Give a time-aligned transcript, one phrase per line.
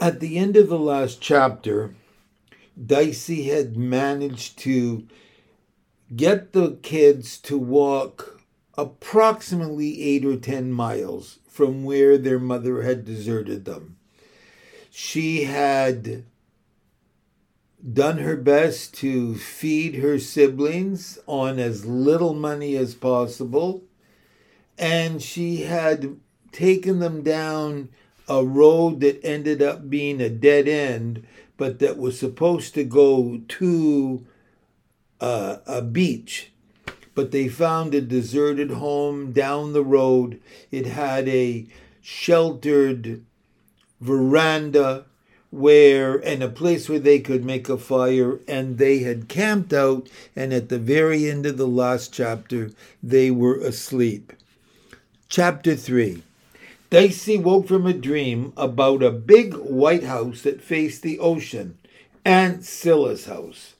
[0.00, 1.96] At the end of the last chapter,
[2.80, 5.08] Dicey had managed to
[6.14, 8.40] get the kids to walk
[8.76, 13.96] approximately eight or ten miles from where their mother had deserted them.
[14.88, 16.24] She had
[17.92, 23.82] done her best to feed her siblings on as little money as possible,
[24.78, 26.16] and she had
[26.52, 27.88] taken them down
[28.28, 33.40] a road that ended up being a dead end, but that was supposed to go
[33.48, 34.26] to
[35.20, 36.52] uh, a beach.
[37.14, 40.40] But they found a deserted home down the road.
[40.70, 41.66] It had a
[42.00, 43.24] sheltered
[44.00, 45.06] veranda
[45.50, 50.08] where and a place where they could make a fire and they had camped out
[50.36, 52.70] and at the very end of the last chapter
[53.02, 54.32] they were asleep
[55.28, 56.22] chapter 3
[56.90, 61.76] dicey woke from a dream about a big white house that faced the ocean
[62.24, 63.74] aunt Cilla's house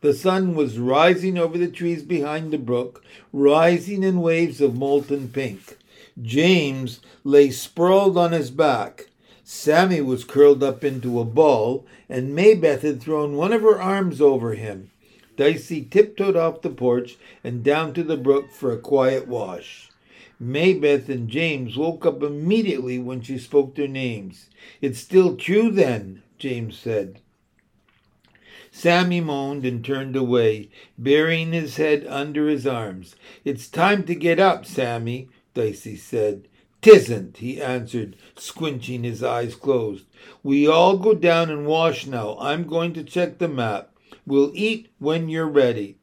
[0.00, 5.28] the sun was rising over the trees behind the brook rising in waves of molten
[5.28, 5.78] pink
[6.20, 9.06] james lay sprawled on his back
[9.52, 14.20] Sammy was curled up into a ball, and Maybeth had thrown one of her arms
[14.20, 14.92] over him.
[15.36, 19.89] Dicey tiptoed off the porch and down to the brook for a quiet wash.
[20.40, 24.48] Maybeth and James woke up immediately when she spoke their names.
[24.80, 27.20] It's still true then, James said.
[28.72, 33.16] Sammy moaned and turned away, burying his head under his arms.
[33.44, 36.48] It's time to get up, Sammy, Dicey said.
[36.80, 40.06] Tisn't, he answered, squinching his eyes closed.
[40.42, 42.38] We all go down and wash now.
[42.40, 43.90] I'm going to check the map.
[44.24, 45.98] We'll eat when you're ready.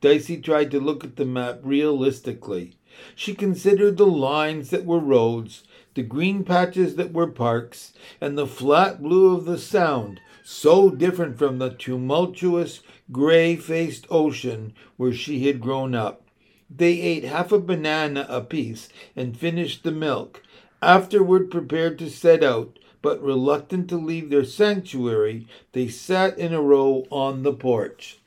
[0.00, 2.74] Dicey tried to look at the map realistically.
[3.14, 8.46] She considered the lines that were roads, the green patches that were parks, and the
[8.46, 15.46] flat blue of the sound, so different from the tumultuous, gray faced ocean where she
[15.46, 16.26] had grown up.
[16.74, 20.42] They ate half a banana apiece and finished the milk,
[20.80, 26.62] afterward prepared to set out, but reluctant to leave their sanctuary, they sat in a
[26.62, 28.18] row on the porch.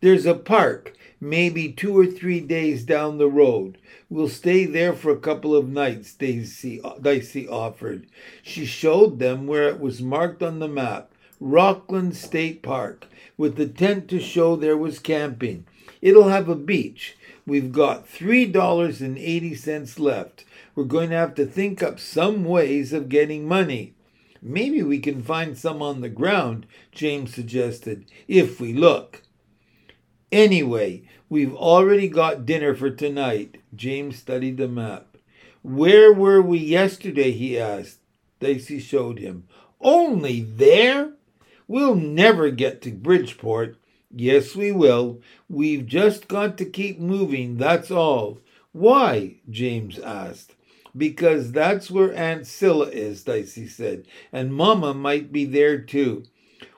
[0.00, 3.78] There's a park, maybe two or three days down the road.
[4.10, 8.06] We'll stay there for a couple of nights, Daisy, Dicey offered.
[8.42, 13.66] She showed them where it was marked on the map Rockland State Park, with the
[13.66, 15.66] tent to show there was camping.
[16.00, 17.16] It'll have a beach.
[17.46, 20.44] We've got $3.80 left.
[20.74, 23.94] We're going to have to think up some ways of getting money.
[24.40, 29.22] Maybe we can find some on the ground, James suggested, if we look.
[30.34, 31.02] Anyway,
[31.34, 33.56] we've already got dinner for tonight.
[33.74, 35.16] James studied the map.
[35.62, 37.32] Where were we yesterday?
[37.32, 37.98] he asked.
[38.38, 39.48] Dicey showed him.
[39.80, 41.14] Only there?
[41.66, 43.76] We'll never get to Bridgeport.
[44.14, 45.20] Yes, we will.
[45.48, 48.38] We've just got to keep moving, that's all.
[48.70, 49.38] Why?
[49.50, 50.54] James asked.
[50.96, 56.22] Because that's where Aunt Cilla is, Dicey said, and Mamma might be there too.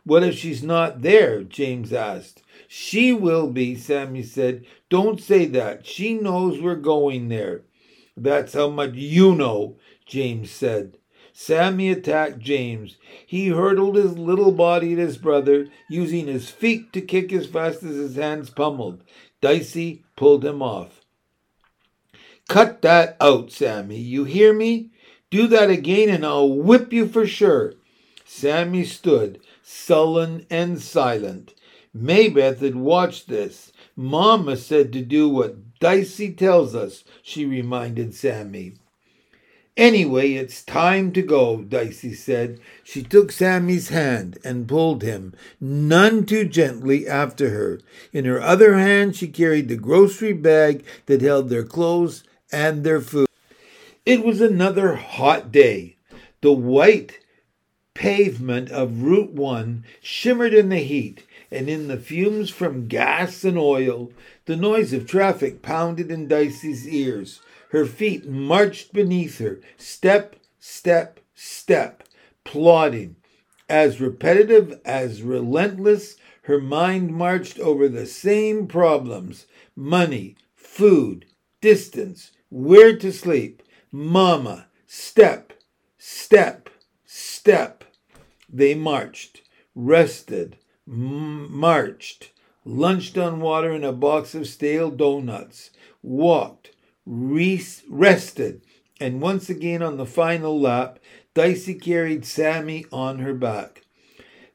[0.05, 1.43] What if she's not there?
[1.43, 2.41] James asked.
[2.69, 4.65] She will be, Sammy said.
[4.89, 5.87] Don't say that.
[5.87, 7.63] She knows we're going there.
[8.17, 10.99] That's how much you know, James said.
[11.33, 12.97] Sammy attacked James.
[13.27, 17.83] He hurtled his little body at his brother, using his feet to kick as fast
[17.83, 19.03] as his hands pummeled.
[19.43, 21.03] Dicey pulled him off.
[22.49, 23.99] Cut that out, Sammy.
[23.99, 24.91] You hear me?
[25.31, 27.75] Do that again and I'll whip you for sure.
[28.25, 31.55] Sammy stood, sullen and silent.
[32.03, 33.73] Maybeth had watched this.
[33.97, 38.75] Mamma said to do what Dicey tells us, she reminded Sammy.
[39.77, 42.59] Anyway, it's time to go, Dicey said.
[42.83, 47.81] She took Sammy's hand and pulled him, none too gently, after her.
[48.11, 53.03] In her other hand, she carried the grocery bag that held their clothes and their
[53.03, 53.29] food.
[54.07, 55.97] It was another hot day.
[56.41, 57.19] The white
[57.93, 63.59] pavement of Route 1 shimmered in the heat, and in the fumes from gas and
[63.59, 64.13] oil,
[64.47, 67.41] the noise of traffic pounded in Dicey's ears.
[67.71, 72.05] Her feet marched beneath her, step, step, step,
[72.45, 73.17] plodding.
[73.69, 81.27] As repetitive, as relentless, her mind marched over the same problems money, food,
[81.61, 85.53] distance, where to sleep, mama, step,
[85.99, 86.69] step,
[87.05, 87.85] step.
[88.49, 89.43] They marched,
[89.75, 92.33] rested, marched,
[92.65, 95.71] lunched on water and a box of stale doughnuts,
[96.03, 96.71] walked,
[97.05, 98.63] rested,
[99.01, 100.99] and once again on the final lap,
[101.35, 103.83] Dicey carried Sammy on her back.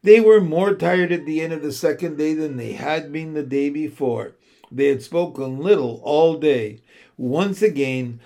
[0.04, 3.34] They were more tired at the end of the second day than they had been
[3.34, 4.36] the day before.
[4.72, 6.82] They had spoken little all day.
[7.18, 8.20] Once again,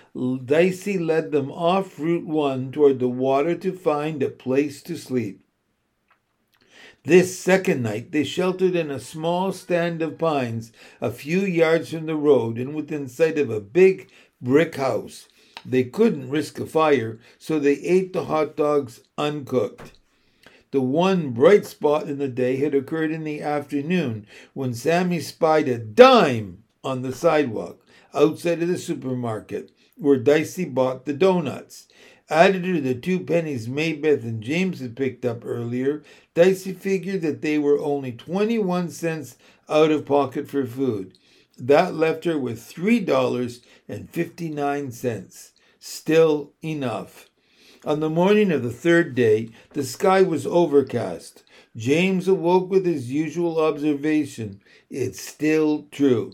[0.45, 5.44] Dicey led them off Route 1 toward the water to find a place to sleep.
[7.05, 12.07] This second night they sheltered in a small stand of pines a few yards from
[12.07, 14.09] the road and within sight of a big
[14.41, 15.27] brick house.
[15.63, 19.91] They couldn't risk a fire, so they ate the hot dogs uncooked.
[20.71, 25.67] The one bright spot in the day had occurred in the afternoon when Sammy spied
[25.67, 27.85] a dime on the sidewalk
[28.15, 31.87] outside of the supermarket where Dicey bought the donuts.
[32.29, 36.01] Added to the two pennies Maybeth and James had picked up earlier,
[36.33, 39.35] Dicey figured that they were only 21 cents
[39.69, 41.15] out of pocket for food.
[41.57, 45.51] That left her with $3.59.
[45.79, 47.29] Still enough.
[47.85, 51.43] On the morning of the third day, the sky was overcast.
[51.77, 54.59] James awoke with his usual observation.
[54.89, 56.33] It's still true.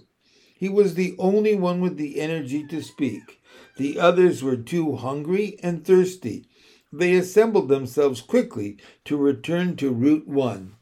[0.56, 3.41] He was the only one with the energy to speak.
[3.82, 6.46] The others were too hungry and thirsty.
[6.94, 10.76] They assembled themselves quickly to return to Route 1.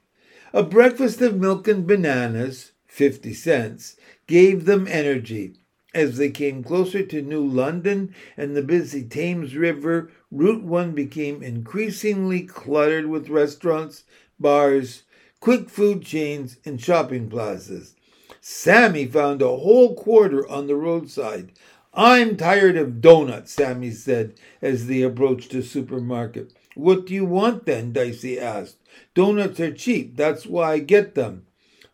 [0.51, 3.95] A breakfast of milk and bananas, 50 cents,
[4.27, 5.53] gave them energy.
[5.93, 11.41] As they came closer to New London and the busy Thames River, Route 1 became
[11.41, 14.03] increasingly cluttered with restaurants,
[14.37, 15.03] bars,
[15.39, 17.95] quick food chains, and shopping plazas.
[18.41, 21.53] Sammy found a whole quarter on the roadside.
[21.93, 26.53] I'm tired of donuts, Sammy said as they approached the supermarket.
[26.75, 27.91] What do you want then?
[27.91, 28.77] Dicey asked.
[29.15, 31.45] Donuts are cheap, that's why I get them.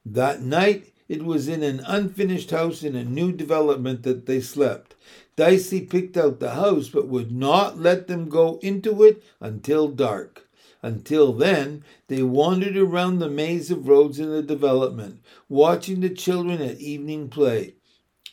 [0.05, 4.95] That night, it was in an unfinished house in a new development that they slept.
[5.35, 10.47] Dicey picked out the house, but would not let them go into it until dark.
[10.81, 16.61] Until then, they wandered around the maze of roads in the development, watching the children
[16.61, 17.75] at evening play.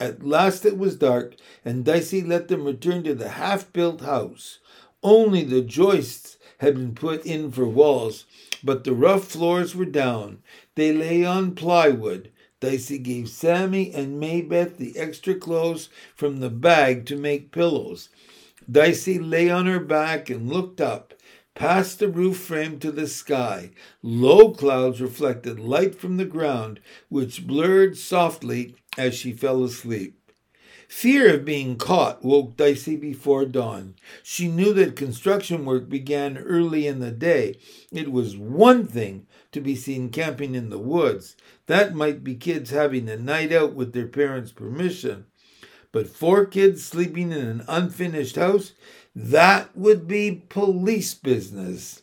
[0.00, 4.58] At last it was dark, and Dicey let them return to the half built house.
[5.02, 8.24] Only the joists had been put in for walls,
[8.64, 10.42] but the rough floors were down.
[10.74, 12.30] They lay on plywood.
[12.60, 18.08] Dicey gave Sammy and Maybeth the extra clothes from the bag to make pillows.
[18.70, 21.14] Dicey lay on her back and looked up,
[21.54, 23.70] past the roof frame to the sky.
[24.02, 30.18] Low clouds reflected light from the ground, which blurred softly as she fell asleep.
[30.88, 33.94] Fear of being caught woke Dicey before dawn.
[34.22, 37.58] She knew that construction work began early in the day.
[37.92, 41.36] It was one thing to be seen camping in the woods.
[41.66, 45.26] That might be kids having a night out with their parents' permission.
[45.92, 48.72] But four kids sleeping in an unfinished house,
[49.14, 52.02] that would be police business.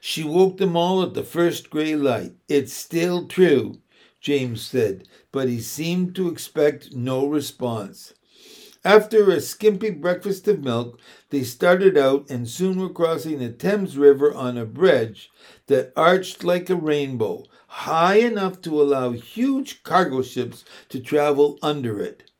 [0.00, 2.34] She woke them all at the first gray light.
[2.46, 3.80] It's still true,
[4.20, 8.14] James said but he seemed to expect no response.
[8.86, 11.00] After a skimpy breakfast of milk,
[11.30, 15.30] they started out and soon were crossing the Thames River on a bridge
[15.68, 21.98] that arched like a rainbow, high enough to allow huge cargo ships to travel under
[21.98, 22.30] it.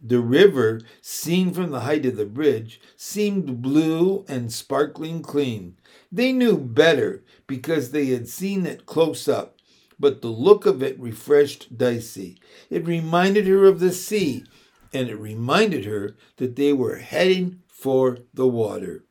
[0.00, 5.78] The river, seen from the height of the bridge, seemed blue and sparkling clean.
[6.12, 9.56] They knew better because they had seen it close up,
[9.98, 12.38] but the look of it refreshed Dicey.
[12.70, 14.44] It reminded her of the sea,
[14.92, 19.04] and it reminded her that they were heading for the water.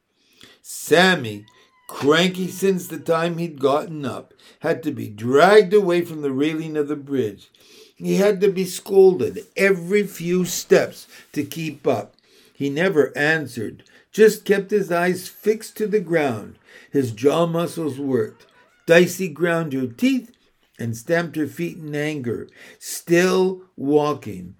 [0.61, 1.45] Sammy,
[1.87, 6.75] cranky since the time he'd gotten up, had to be dragged away from the railing
[6.75, 7.49] of the bridge.
[7.95, 12.15] He had to be scolded every few steps to keep up.
[12.53, 16.57] He never answered, just kept his eyes fixed to the ground.
[16.91, 18.45] His jaw muscles worked.
[18.85, 20.31] Dicey ground her teeth
[20.79, 22.47] and stamped her feet in anger,
[22.79, 24.55] still walking.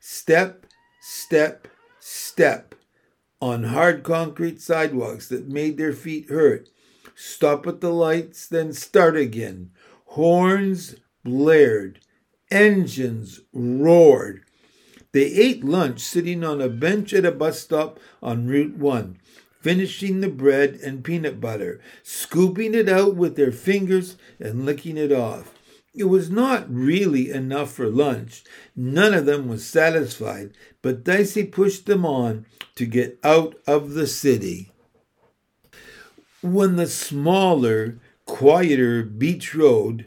[0.00, 0.61] Step,
[1.02, 1.66] step,
[1.98, 2.76] step
[3.40, 6.68] on hard concrete sidewalks that made their feet hurt.
[7.16, 9.72] Stop at the lights, then start again.
[10.04, 10.94] Horns
[11.24, 11.98] blared.
[12.52, 14.44] Engines roared.
[15.10, 19.18] They ate lunch sitting on a bench at a bus stop on Route 1,
[19.60, 25.10] finishing the bread and peanut butter, scooping it out with their fingers and licking it
[25.10, 25.52] off.
[25.94, 28.44] It was not really enough for lunch.
[28.74, 32.46] None of them was satisfied, but Dicey pushed them on
[32.76, 34.72] to get out of the city.
[36.40, 40.06] When the smaller, quieter beach road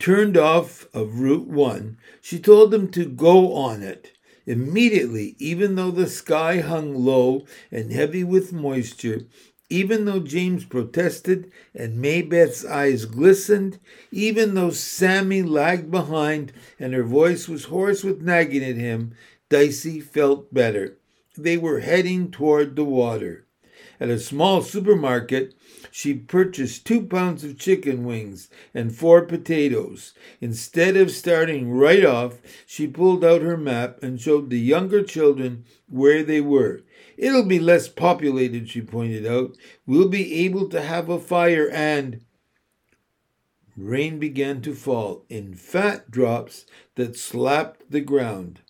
[0.00, 4.12] turned off of Route 1, she told them to go on it.
[4.46, 9.26] Immediately, even though the sky hung low and heavy with moisture,
[9.70, 13.78] even though James protested and Maybeth's eyes glistened,
[14.10, 19.14] even though Sammy lagged behind and her voice was hoarse with nagging at him,
[19.48, 20.98] Dicey felt better.
[21.38, 23.46] They were heading toward the water.
[24.00, 25.54] At a small supermarket,
[25.90, 30.14] she purchased two pounds of chicken wings and four potatoes.
[30.40, 35.64] Instead of starting right off, she pulled out her map and showed the younger children
[35.88, 36.82] where they were.
[37.20, 39.54] It'll be less populated, she pointed out.
[39.84, 42.24] We'll be able to have a fire and.
[43.76, 48.60] Rain began to fall in fat drops that slapped the ground.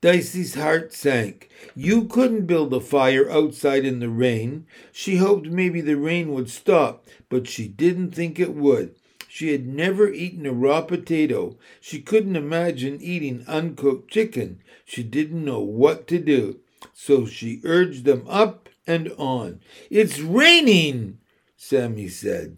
[0.00, 1.50] Dicey's heart sank.
[1.74, 4.66] You couldn't build a fire outside in the rain.
[4.90, 8.94] She hoped maybe the rain would stop, but she didn't think it would.
[9.30, 11.58] She had never eaten a raw potato.
[11.80, 14.60] She couldn't imagine eating uncooked chicken.
[14.86, 16.60] She didn't know what to do.
[16.94, 19.60] So she urged them up and on.
[19.90, 21.18] It's raining,
[21.56, 22.56] Sammy said.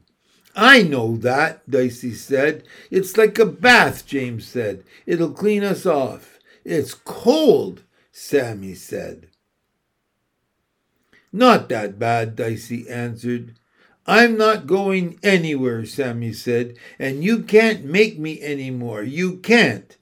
[0.55, 2.63] I know that, Dicey said.
[2.91, 4.85] It's like a bath, James said.
[5.07, 6.39] It'll clean us off.
[6.65, 9.29] It's cold, Sammy said.
[11.33, 13.57] Not that bad, Dicey answered.
[14.11, 19.05] I'm not going anywhere, Sammy said, and you can't make me any more.
[19.05, 19.97] You can't.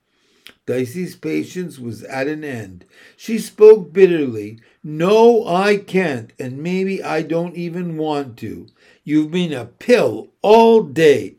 [0.64, 2.86] Dicey's patience was at an end.
[3.18, 4.60] She spoke bitterly.
[4.82, 8.68] No, I can't, and maybe I don't even want to.
[9.04, 11.34] You've been a pill all day.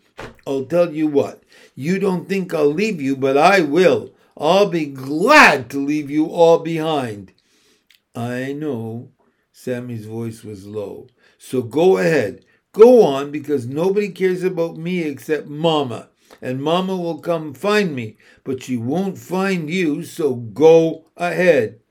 [0.45, 1.41] I'll tell you what,
[1.73, 4.13] you don't think I'll leave you, but I will.
[4.37, 7.31] I'll be glad to leave you all behind.
[8.15, 9.09] I know,
[9.51, 11.07] Sammy's voice was low.
[11.39, 12.45] So go ahead.
[12.79, 16.07] Go on, because nobody cares about me except Mama.
[16.41, 21.81] And Mama will come find me, but she won't find you, so go ahead.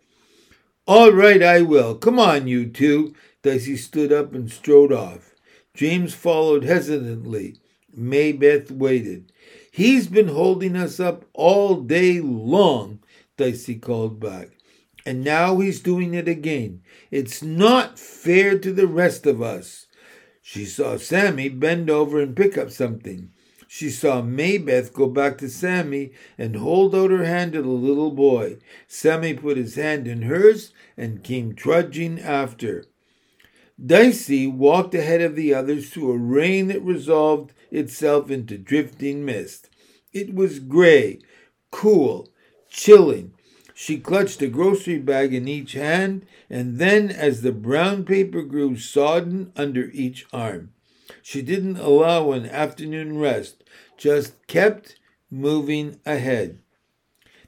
[0.87, 1.95] All right, I will.
[1.95, 3.15] Come on, you two.
[3.43, 5.35] Dicey stood up and strode off.
[5.75, 7.57] James followed hesitantly.
[7.95, 9.31] Maybeth waited.
[9.71, 13.01] He's been holding us up all day long,
[13.37, 14.53] Dicey called back.
[15.05, 16.81] And now he's doing it again.
[17.11, 19.85] It's not fair to the rest of us.
[20.51, 23.33] She saw Sammy bend over and pick up something.
[23.67, 28.11] She saw Maybeth go back to Sammy and hold out her hand to the little
[28.11, 28.57] boy.
[28.87, 32.87] Sammy put his hand in hers and came trudging after.
[33.79, 39.69] Dicey walked ahead of the others through a rain that resolved itself into drifting mist.
[40.15, 41.19] It was gray,
[41.71, 42.27] cool,
[42.71, 43.35] chilling.
[43.81, 48.77] She clutched a grocery bag in each hand, and then, as the brown paper grew
[48.77, 50.73] sodden under each arm,
[51.23, 53.63] she didn't allow an afternoon rest,
[53.97, 54.97] just kept
[55.31, 56.59] moving ahead.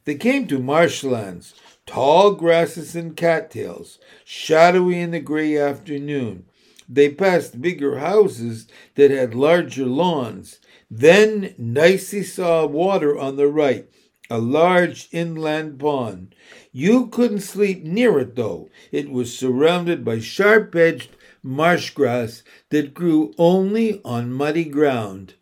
[0.04, 1.52] They came to marshlands,
[1.84, 6.44] tall grasses and cattails, shadowy in the gray afternoon.
[6.88, 10.60] They passed bigger houses that had larger lawns.
[10.88, 13.88] Then Dicey saw water on the right,
[14.30, 16.34] a large inland pond.
[16.72, 18.70] You couldn't sleep near it, though.
[18.92, 21.10] It was surrounded by sharp edged
[21.42, 25.34] marsh grass that grew only on muddy ground.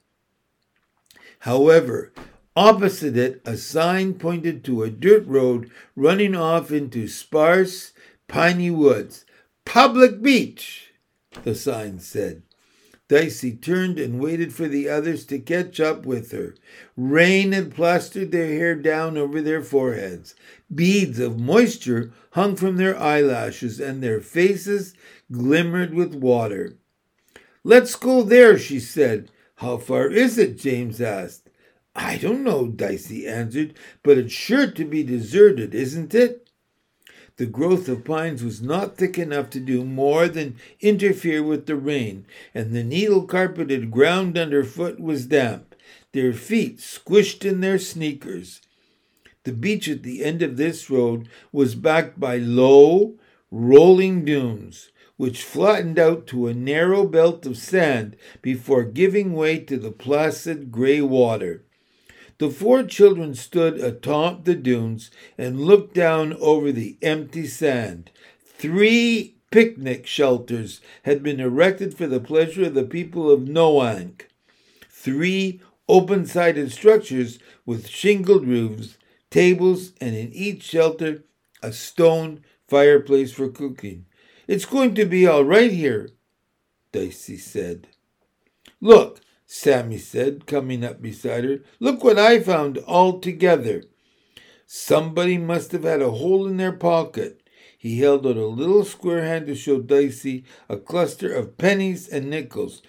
[1.40, 2.12] However,
[2.58, 7.92] Opposite it, a sign pointed to a dirt road running off into sparse,
[8.26, 9.24] piney woods.
[9.64, 10.92] Public beach!
[11.44, 12.42] the sign said.
[13.08, 16.54] Dicey turned and waited for the others to catch up with her.
[16.96, 20.34] Rain had plastered their hair down over their foreheads.
[20.72, 24.92] Beads of moisture hung from their eyelashes, and their faces
[25.32, 26.76] glimmered with water.
[27.64, 29.30] Let's go there, she said.
[29.56, 30.58] How far is it?
[30.58, 31.48] James asked.
[31.96, 33.74] I don't know, Dicey answered,
[34.04, 36.47] but it's sure to be deserted, isn't it?
[37.38, 41.76] The growth of pines was not thick enough to do more than interfere with the
[41.76, 45.76] rain, and the needle carpeted ground underfoot was damp.
[46.12, 48.60] Their feet squished in their sneakers.
[49.44, 53.14] The beach at the end of this road was backed by low,
[53.52, 59.76] rolling dunes, which flattened out to a narrow belt of sand before giving way to
[59.76, 61.62] the placid gray water.
[62.38, 68.10] The four children stood atop the dunes and looked down over the empty sand.
[68.44, 74.22] Three picnic shelters had been erected for the pleasure of the people of Noank.
[74.88, 78.98] Three open sided structures with shingled roofs,
[79.30, 81.24] tables, and in each shelter
[81.62, 84.06] a stone fireplace for cooking.
[84.46, 86.10] It's going to be all right here,
[86.92, 87.88] Dicey said.
[88.80, 91.60] Look, Sammy said, coming up beside her.
[91.80, 93.82] Look what I found all together.
[94.66, 97.48] Somebody must have had a hole in their pocket.
[97.78, 102.28] He held out a little square hand to show Dicey a cluster of pennies and
[102.28, 102.82] nickels.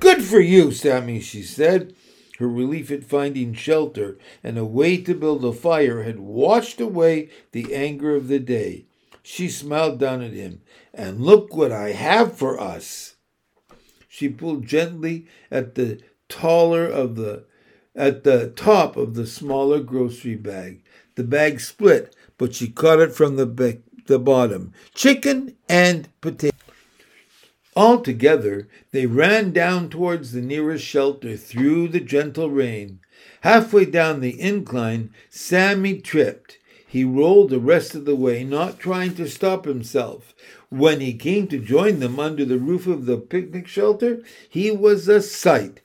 [0.00, 1.94] Good for you, Sammy, she said.
[2.38, 7.28] Her relief at finding shelter and a way to build a fire had washed away
[7.52, 8.86] the anger of the day.
[9.22, 10.62] She smiled down at him.
[10.94, 13.16] And look what I have for us.
[14.12, 17.44] She pulled gently at the taller of the
[17.94, 20.82] at the top of the smaller grocery bag.
[21.14, 24.72] The bag split, but she caught it from the be- the bottom.
[24.94, 26.56] Chicken and potato.
[27.76, 32.98] All together, they ran down towards the nearest shelter through the gentle rain.
[33.42, 36.58] Halfway down the incline, Sammy tripped.
[36.84, 40.34] He rolled the rest of the way, not trying to stop himself.
[40.70, 45.08] When he came to join them under the roof of the picnic shelter, he was
[45.08, 45.80] a sight.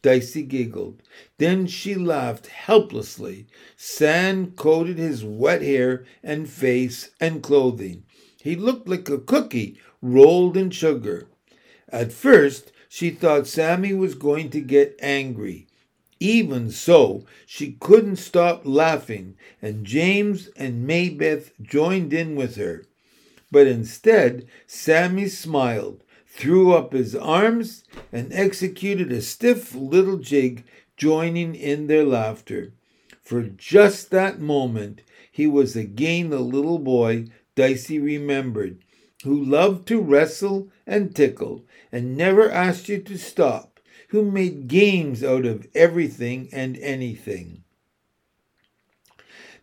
[0.00, 1.02] Dicey giggled.
[1.36, 3.46] Then she laughed helplessly.
[3.76, 8.04] Sand coated his wet hair and face and clothing.
[8.42, 11.28] He looked like a cookie rolled in sugar.
[11.90, 15.66] At first, she thought Sammy was going to get angry.
[16.18, 22.86] Even so, she couldn't stop laughing, and James and Maybeth joined in with her.
[23.50, 30.64] But instead, Sammy smiled, threw up his arms, and executed a stiff little jig,
[30.96, 32.72] joining in their laughter.
[33.22, 38.78] For just that moment, he was again the little boy Dicey remembered,
[39.24, 45.22] who loved to wrestle and tickle, and never asked you to stop, who made games
[45.22, 47.64] out of everything and anything.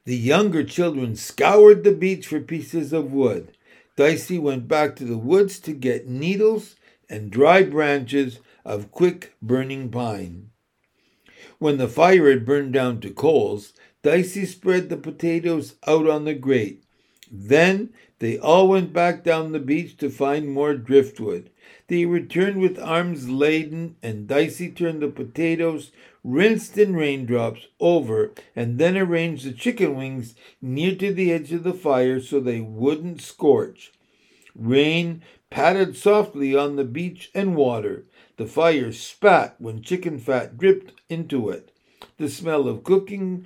[0.06, 3.57] The younger children scoured the beach for pieces of wood.
[3.97, 6.75] Dicey went back to the woods to get needles
[7.10, 10.51] and dry branches of quick burning pine.
[11.57, 16.36] When the fire had burned down to coals, Dicey spread the potatoes out on the
[16.36, 16.83] grate.
[17.31, 21.49] Then they all went back down the beach to find more driftwood.
[21.88, 28.78] They returned with arms laden, and Dicey turned the potatoes, rinsed in raindrops, over, and
[28.78, 33.21] then arranged the chicken wings near to the edge of the fire so they wouldn't
[33.21, 33.93] scorch.
[34.54, 38.06] Rain pattered softly on the beach and water.
[38.36, 41.71] The fire spat when chicken fat dripped into it.
[42.17, 43.45] The smell of cooking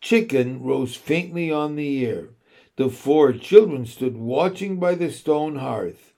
[0.00, 2.28] chicken rose faintly on the air.
[2.76, 6.09] The four children stood watching by the stone hearth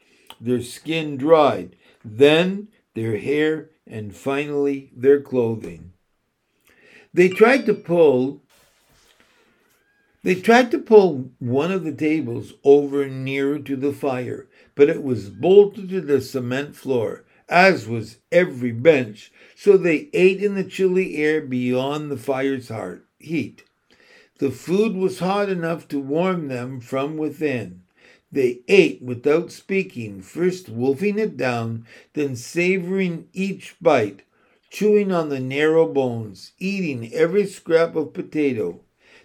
[0.43, 5.93] their skin dried, then their hair, and finally their clothing.
[7.15, 8.43] They tried to pull
[10.25, 15.03] they tried to pull one of the tables over nearer to the fire, but it
[15.03, 20.63] was bolted to the cement floor, as was every bench, so they ate in the
[20.63, 23.65] chilly air beyond the fire's heart, heat.
[24.39, 27.82] The food was hot enough to warm them from within.
[28.33, 34.23] They ate without speaking, first wolfing it down, then savoring each bite,
[34.71, 38.81] chewing on the narrow bones, eating every scrap of potato.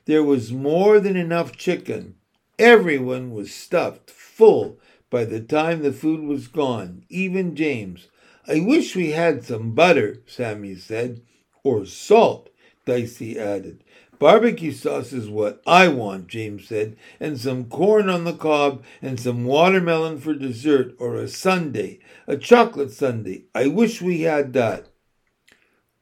[0.06, 2.16] There was more than enough chicken.
[2.60, 4.78] Everyone was stuffed full
[5.10, 8.10] by the time the food was gone, even James.
[8.46, 11.22] I wish we had some butter, Sammy said,
[11.64, 12.50] or salt,
[12.86, 13.84] Dicey added.
[14.20, 19.20] Barbecue sauce is what I want, James said, and some corn on the cob and
[19.20, 23.44] some watermelon for dessert or a sundae, a chocolate sundae.
[23.54, 24.88] I wish we had that.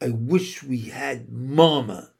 [0.01, 2.11] I wish we had Mama,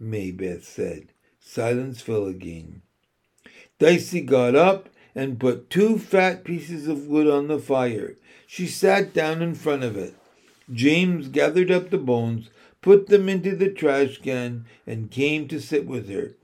[0.00, 1.08] Maybeth said.
[1.38, 2.82] Silence fell again.
[3.78, 8.16] Dicey got up and put two fat pieces of wood on the fire.
[8.46, 10.14] She sat down in front of it.
[10.72, 12.48] James gathered up the bones,
[12.82, 16.34] put them into the trash can, and came to sit with her.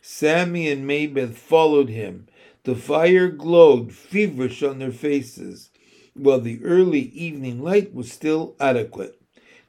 [0.00, 2.28] Sammy and Maybeth followed him.
[2.62, 5.70] The fire glowed feverish on their faces,
[6.14, 9.20] while the early evening light was still adequate.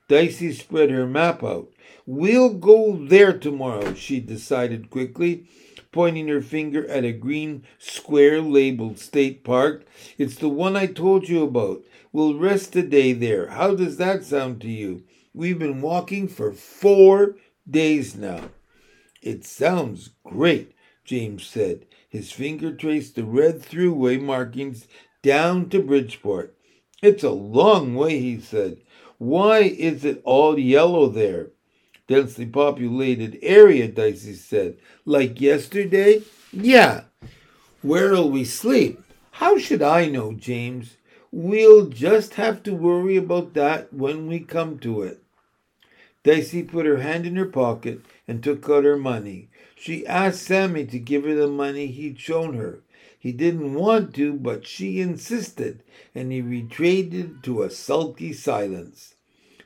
[0.07, 1.69] Dicey spread her map out.
[2.05, 5.47] We'll go there tomorrow, she decided quickly,
[5.91, 9.85] pointing her finger at a green square labeled State Park.
[10.17, 11.83] It's the one I told you about.
[12.11, 13.47] We'll rest a day there.
[13.49, 15.03] How does that sound to you?
[15.37, 17.35] We've been walking for four
[17.69, 18.49] days now.
[19.21, 20.73] It sounds great,
[21.05, 21.85] James said.
[22.09, 24.87] His finger traced the red throughway markings
[25.21, 26.57] down to Bridgeport.
[27.03, 28.77] It's a long way, he said.
[29.19, 31.49] Why is it all yellow there?
[32.07, 34.77] Densely populated area, Dicey said.
[35.05, 36.23] Like yesterday?
[36.51, 37.03] Yeah.
[37.83, 39.03] Where'll we sleep?
[39.33, 40.97] How should I know, James?
[41.31, 45.21] We'll just have to worry about that when we come to it.
[46.27, 49.47] Dicey put her hand in her pocket and took out her money.
[49.77, 52.81] She asked Sammy to give her the money he'd shown her.
[53.17, 59.15] He didn't want to, but she insisted, and he retreated to a sulky silence.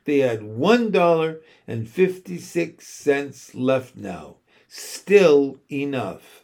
[0.05, 4.35] They had one dollar and fifty six cents left now.
[4.67, 6.43] Still enough.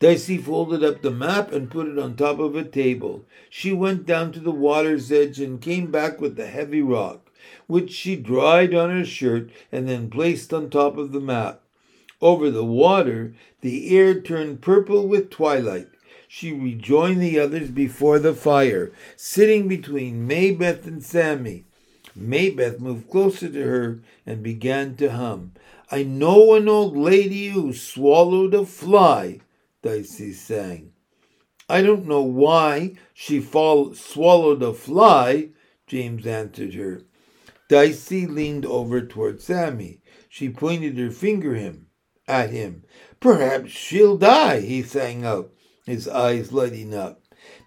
[0.00, 3.24] Dicey folded up the map and put it on top of a table.
[3.48, 7.21] She went down to the water's edge and came back with the heavy rock
[7.66, 11.60] which she dried on her shirt and then placed on top of the map.
[12.20, 15.88] Over the water, the air turned purple with twilight.
[16.28, 21.64] She rejoined the others before the fire, sitting between Maybeth and Sammy.
[22.18, 25.52] Maybeth moved closer to her and began to hum.
[25.90, 29.40] I know an old lady who swallowed a fly,
[29.82, 30.92] Dicey sang.
[31.68, 35.50] I don't know why she fall- swallowed a fly,
[35.86, 37.02] James answered her.
[37.68, 40.00] Dicey leaned over toward Sammy.
[40.28, 41.86] She pointed her finger him
[42.28, 42.84] at him.
[43.20, 45.52] Perhaps she'll die, he sang out,
[45.86, 47.22] his eyes lighting up.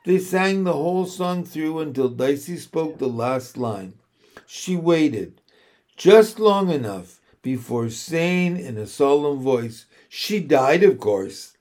[0.06, 3.96] They sang the whole song through until Dicey spoke the last line.
[4.46, 5.42] She waited
[5.98, 11.58] just long enough before saying in a solemn voice, She died, of course.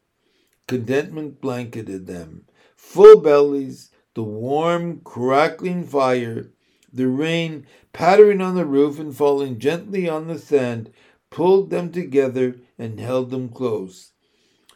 [0.67, 2.47] Contentment blanketed them.
[2.77, 6.51] Full bellies, the warm, crackling fire,
[6.95, 10.91] the rain pattering on the roof and falling gently on the sand
[11.31, 14.13] pulled them together and held them close.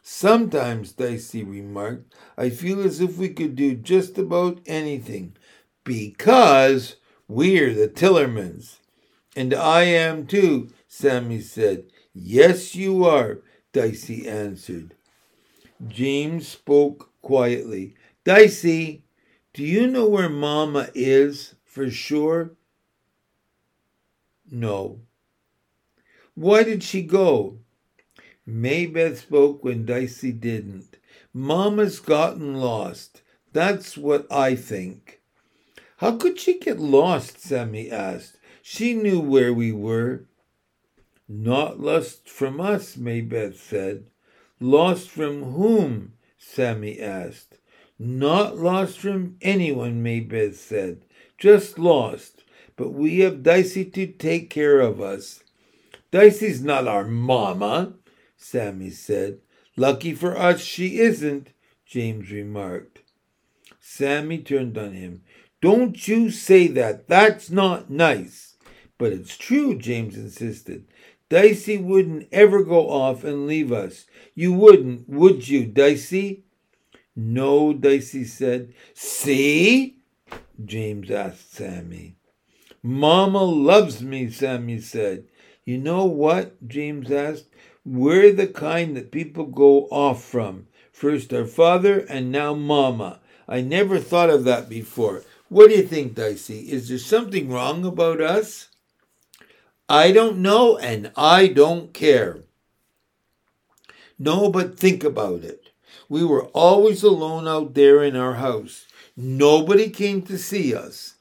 [0.03, 5.37] Sometimes, Dicey remarked, I feel as if we could do just about anything
[5.85, 6.97] because
[7.29, 8.79] we're the Tillermans.
[9.37, 11.85] And I am too, Sammy said.
[12.15, 13.41] Yes, you are,
[13.73, 14.95] Dicey answered.
[15.87, 17.95] James spoke quietly.
[18.25, 19.05] Dicey,
[19.53, 21.55] do you know where Mamma is?
[21.79, 22.57] For sure?
[24.51, 25.03] No.
[26.35, 27.61] Why did she go?
[28.49, 30.97] Maybeth spoke when Dicey didn't.
[31.33, 33.23] Mama's gotten lost.
[33.53, 35.21] That's what I think.
[35.99, 37.41] How could she get lost?
[37.41, 38.39] Sammy asked.
[38.61, 40.25] She knew where we were.
[41.29, 44.11] Not lost from us, Maybeth said.
[44.59, 46.15] Lost from whom?
[46.39, 47.61] Sammy asked.
[48.01, 51.05] Not lost from anyone, Maybeth said
[51.39, 52.43] just lost,
[52.77, 55.43] but we have Dicey to take care of us.
[56.11, 57.95] Dicey's not our mamma,
[58.37, 59.39] Sammy said.
[59.77, 61.51] Lucky for us she isn't,
[61.87, 63.03] James remarked.
[63.79, 65.23] Sammy turned on him.
[65.61, 67.09] Don't you say that.
[67.09, 68.57] That's not nice.
[68.97, 70.87] But it's true, James insisted.
[71.29, 74.07] Dicey wouldn't ever go off and leave us.
[74.35, 76.45] You wouldn't, would you, Dicey?
[77.15, 78.73] No, Dicey said.
[78.95, 79.98] See?
[80.65, 82.17] James asked Sammy.
[82.83, 85.25] Mama loves me, Sammy said.
[85.65, 86.67] You know what?
[86.67, 87.47] James asked.
[87.85, 90.67] We're the kind that people go off from.
[90.93, 93.21] First our father and now Mama.
[93.47, 95.23] I never thought of that before.
[95.49, 96.71] What do you think, Dicey?
[96.71, 98.69] Is there something wrong about us?
[99.89, 102.41] I don't know and I don't care.
[104.19, 105.71] No, but think about it.
[106.09, 108.87] We were always alone out there in our house.
[109.21, 111.15] Nobody came to see us.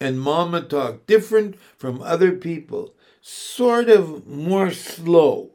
[0.00, 5.50] and Mama talked different from other people, sort of more slow.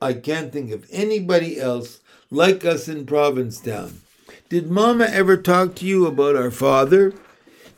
[0.00, 4.00] I can't think of anybody else like us in Provincetown.
[4.48, 7.12] Did Mama ever talk to you about our father?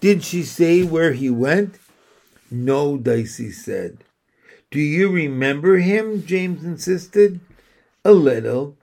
[0.01, 1.79] Did she say where he went?
[2.51, 4.05] No, Dicey said.
[4.71, 6.27] Do you remember him?
[6.27, 7.41] James insisted.
[8.05, 8.77] A little.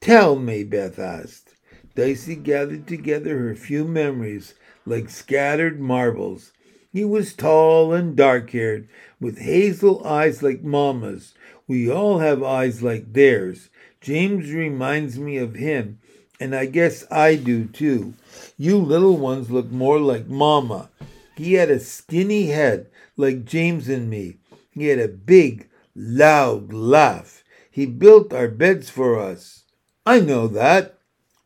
[0.00, 1.51] Tell, Maybeth asked.
[1.94, 4.54] Dicey gathered together her few memories
[4.86, 6.52] like scattered marbles.
[6.92, 8.88] He was tall and dark haired,
[9.20, 11.34] with hazel eyes like Mamma's.
[11.66, 13.70] We all have eyes like theirs.
[14.00, 15.98] James reminds me of him,
[16.40, 18.14] and I guess I do too.
[18.58, 20.90] You little ones look more like Mamma.
[21.36, 24.38] He had a skinny head like James and me.
[24.70, 27.42] He had a big, loud laugh.
[27.70, 29.64] He built our beds for us.
[30.04, 30.98] I know that,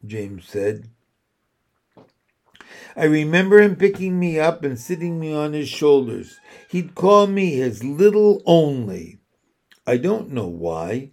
[0.07, 0.91] James said.
[2.97, 6.41] I remember him picking me up and sitting me on his shoulders.
[6.71, 9.19] He'd call me his little only.
[9.87, 11.11] I don't know why.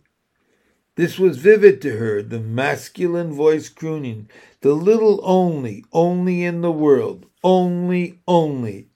[0.95, 4.29] This was vivid to her, the masculine voice crooning,
[4.61, 8.89] the little only, only in the world, only, only.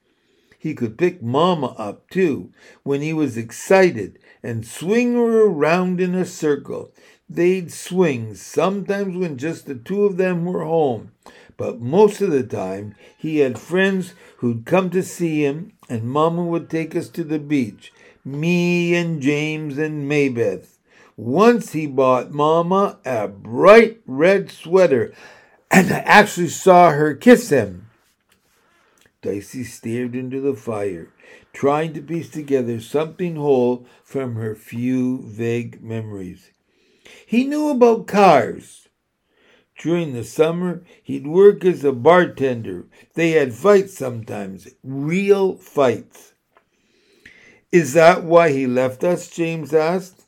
[0.59, 2.51] He could pick Mamma up, too,
[2.83, 6.93] when he was excited and swing her around in a circle.
[7.29, 11.11] They'd swing, sometimes when just the two of them were home,
[11.57, 16.45] but most of the time he had friends who'd come to see him, and Mamma
[16.45, 17.91] would take us to the beach,
[18.23, 20.77] me and James and Maybeth.
[21.17, 25.13] Once he bought Mamma a bright red sweater,
[25.69, 27.89] and I actually saw her kiss him.
[29.21, 31.11] Dicey stared into the fire,
[31.51, 36.51] trying to piece together something whole from her few vague memories.
[37.25, 38.87] He knew about cars.
[39.77, 42.87] During the summer, he'd work as a bartender.
[43.13, 46.33] They had fights sometimes, real fights.
[47.71, 49.29] Is that why he left us?
[49.29, 50.23] James asked.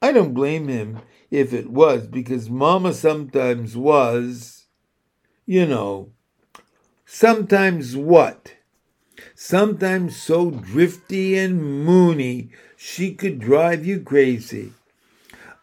[0.00, 4.66] I don't blame him if it was, because Mama sometimes was,
[5.44, 6.12] you know.
[7.04, 8.54] Sometimes what?
[9.34, 14.72] Sometimes so drifty and moony she could drive you crazy.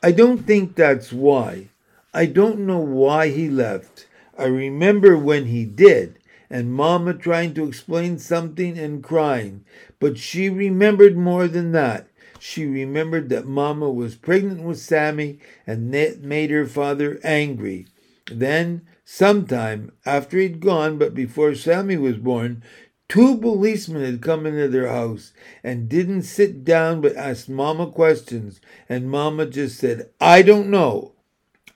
[0.03, 1.69] I don't think that's why.
[2.11, 4.07] I don't know why he left.
[4.35, 6.17] I remember when he did,
[6.49, 9.63] and Mama trying to explain something and crying,
[9.99, 12.07] but she remembered more than that.
[12.39, 15.37] She remembered that Mama was pregnant with Sammy,
[15.67, 17.85] and that made her father angry.
[18.31, 22.63] Then, sometime after he'd gone, but before Sammy was born,
[23.11, 25.33] two policemen had come into their house
[25.65, 31.11] and didn't sit down but asked Mamma questions, and Mamma just said, I don't know.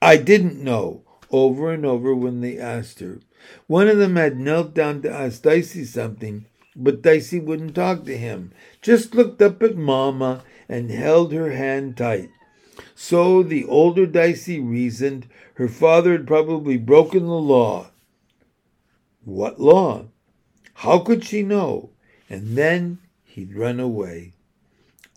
[0.01, 3.19] I didn't know, over and over when they asked her.
[3.67, 8.17] One of them had knelt down to ask Dicey something, but Dicey wouldn't talk to
[8.17, 12.29] him, just looked up at Mamma and held her hand tight.
[12.95, 17.91] So the older Dicey reasoned her father had probably broken the law.
[19.25, 20.05] What law?
[20.75, 21.89] How could she know?
[22.29, 24.33] And then he'd run away.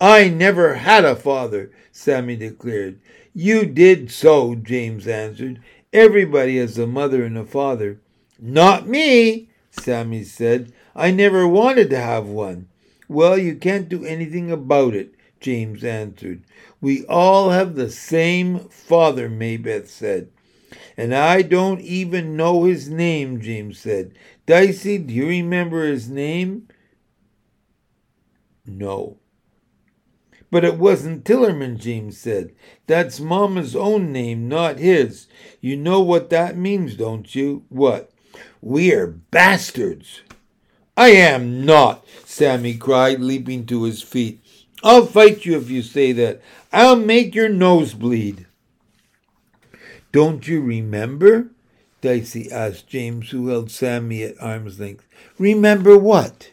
[0.01, 3.01] I never had a father, Sammy declared.
[3.35, 5.61] You did so, James answered.
[5.93, 8.01] Everybody has a mother and a father.
[8.39, 10.73] Not me, Sammy said.
[10.95, 12.69] I never wanted to have one.
[13.09, 15.15] Well, you can't do anything about it.
[15.41, 16.43] James answered.
[16.81, 20.29] We all have the same father, Maybeth said.
[20.97, 24.13] And I don't even know his name, James said.
[24.49, 26.69] Dicey, do you remember his name?
[28.65, 29.19] No.
[30.51, 32.55] But it wasn't Tillerman, James said.
[32.87, 35.27] That's Mamma's own name, not his.
[35.61, 37.67] You know what that means, don't you?
[37.69, 38.11] What?
[38.63, 40.23] We're bastards.
[40.97, 44.43] I am not, Sammy cried, leaping to his feet.
[44.83, 46.41] I'll fight you if you say that.
[46.73, 48.47] I'll make your nose bleed.
[50.11, 51.51] Don't you remember?
[52.01, 55.05] Dicey asked James, who held Sammy at arm's length.
[55.39, 56.51] Remember what?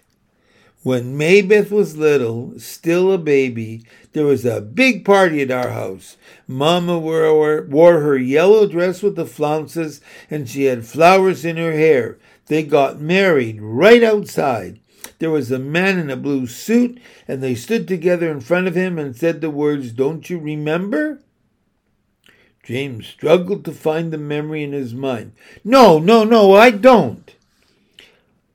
[0.81, 6.15] When Maybeth was little, still a baby, there was a big party at our house.
[6.47, 11.71] Mamma wore, wore her yellow dress with the flounces, and she had flowers in her
[11.71, 12.17] hair.
[12.45, 14.79] They got married right outside.
[15.17, 18.75] There was a man in a blue suit, and they stood together in front of
[18.75, 21.19] him and said the words, Don't you remember?
[22.65, 25.32] James struggled to find the memory in his mind.
[25.63, 27.34] No, no, no, I don't.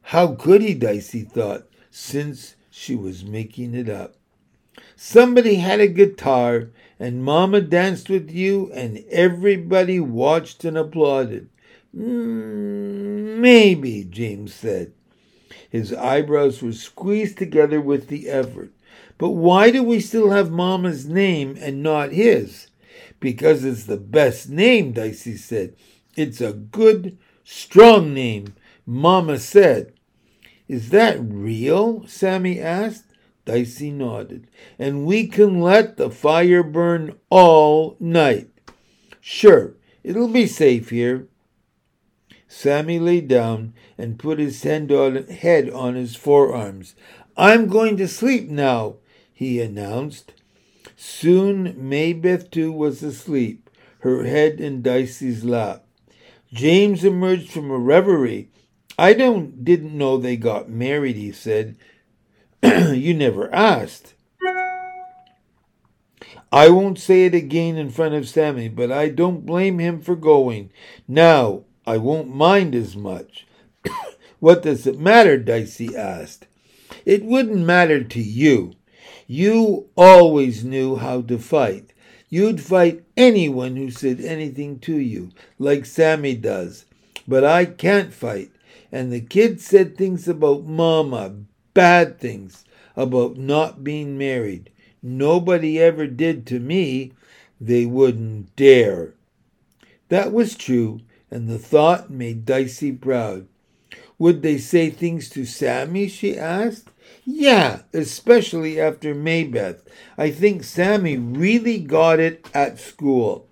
[0.03, 4.14] How could he, Dicey thought, since she was making it up.
[4.96, 11.49] Somebody had a guitar, and Mamma danced with you, and everybody watched and applauded.
[11.96, 14.92] Mm, maybe, James said.
[15.68, 18.73] His eyebrows were squeezed together with the effort.
[19.18, 22.70] But why do we still have Mama's name and not his?
[23.21, 25.77] Because it's the best name, Dicey said.
[26.17, 28.55] It's a good, strong name,
[28.87, 29.93] Mama said.
[30.67, 32.07] Is that real?
[32.07, 33.05] Sammy asked.
[33.45, 34.47] Dicey nodded.
[34.79, 38.49] And we can let the fire burn all night.
[39.21, 41.27] Sure, it'll be safe here.
[42.49, 46.95] Sammy lay down and put his head on his forearms.
[47.37, 48.97] I'm going to sleep now,
[49.33, 50.33] he announced.
[51.03, 55.87] Soon Maybeth too was asleep, her head in Dicey's lap.
[56.53, 58.51] James emerged from a reverie.
[58.99, 61.77] I don't didn't know they got married, he said.
[62.63, 64.13] you never asked.
[66.53, 70.15] I won't say it again in front of Sammy, but I don't blame him for
[70.15, 70.71] going.
[71.09, 73.47] Now, I won't mind as much.
[74.39, 75.39] what does it matter?
[75.39, 76.47] Dicey asked.
[77.07, 78.75] It wouldn't matter to you.
[79.33, 81.93] You always knew how to fight.
[82.29, 86.85] You'd fight anyone who said anything to you, like Sammy does.
[87.29, 88.51] But I can't fight.
[88.90, 91.37] And the kid said things about Mama,
[91.75, 92.64] bad things,
[92.97, 94.69] about not being married.
[95.01, 97.12] Nobody ever did to me.
[97.61, 99.14] They wouldn't dare.
[100.09, 103.47] That was true, and the thought made Dicey proud.
[104.19, 106.09] Would they say things to Sammy?
[106.09, 106.89] she asked.
[107.25, 109.81] Yeah, especially after Maybeth.
[110.16, 113.46] I think Sammy really got it at school.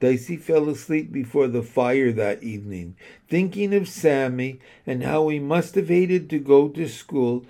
[0.00, 2.96] Dicey fell asleep before the fire that evening,
[3.28, 7.44] thinking of Sammy and how he must have hated to go to school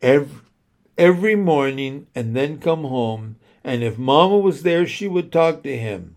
[0.00, 0.40] every,
[0.96, 5.76] every morning and then come home, and if Mamma was there, she would talk to
[5.76, 6.16] him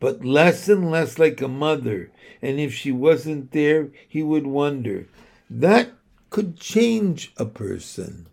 [0.00, 5.08] but less and less like a mother, and if she wasn't there, he would wonder.
[5.50, 5.90] That
[6.30, 8.27] could change a person.